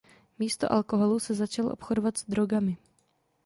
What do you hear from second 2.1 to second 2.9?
s drogami.